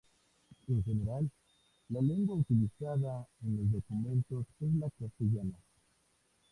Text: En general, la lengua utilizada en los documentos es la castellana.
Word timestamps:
En 0.67 0.83
general, 0.83 1.29
la 1.89 2.01
lengua 2.01 2.35
utilizada 2.37 3.27
en 3.43 3.55
los 3.57 3.71
documentos 3.71 4.47
es 4.59 4.73
la 4.73 4.89
castellana. 4.99 5.59